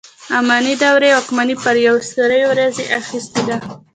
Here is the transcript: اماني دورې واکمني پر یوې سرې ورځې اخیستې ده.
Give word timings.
اماني 0.37 0.73
دورې 0.81 1.09
واکمني 1.13 1.55
پر 1.63 1.75
یوې 1.87 2.03
سرې 2.13 2.41
ورځې 2.51 2.85
اخیستې 2.99 3.41
ده. 3.49 3.57